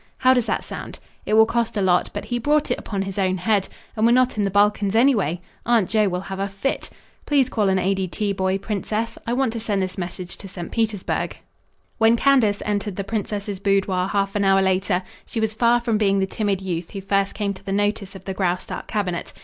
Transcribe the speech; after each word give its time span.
How 0.17 0.33
does 0.33 0.47
that 0.47 0.63
sound? 0.63 0.97
It 1.27 1.35
will 1.35 1.45
cost 1.45 1.77
a 1.77 1.81
lot, 1.83 2.09
but 2.11 2.25
he 2.25 2.39
brought 2.39 2.71
it 2.71 2.79
upon 2.79 3.03
his 3.03 3.19
own 3.19 3.37
head. 3.37 3.67
And 3.95 4.03
we're 4.03 4.11
not 4.11 4.35
in 4.35 4.41
the 4.41 4.49
Balkans, 4.49 4.95
anyway. 4.95 5.41
Aunt 5.63 5.87
Joe 5.91 6.09
will 6.09 6.21
have 6.21 6.39
a 6.39 6.47
fit. 6.47 6.89
Please 7.27 7.49
call 7.49 7.69
an 7.69 7.77
A. 7.77 7.93
D. 7.93 8.07
T. 8.07 8.33
boy, 8.33 8.57
princess. 8.57 9.19
I 9.27 9.33
want 9.33 9.53
to 9.53 9.59
send 9.59 9.79
this 9.83 9.99
message 9.99 10.37
to 10.37 10.47
St. 10.47 10.71
Petersburg." 10.71 11.37
When 11.99 12.15
Candace 12.17 12.63
entered 12.65 12.95
the 12.95 13.03
princess's 13.03 13.59
boudoir 13.59 14.07
half 14.07 14.33
an 14.35 14.43
hour 14.43 14.63
later, 14.63 15.03
she 15.27 15.39
was 15.39 15.53
far 15.53 15.79
from 15.79 15.99
being 15.99 16.17
the 16.17 16.25
timid 16.25 16.61
youth 16.61 16.89
who 16.89 17.01
first 17.01 17.35
came 17.35 17.53
to 17.53 17.63
the 17.63 17.71
notice 17.71 18.15
of 18.15 18.25
the 18.25 18.33
Graustark 18.33 18.87
cabinet. 18.87 19.33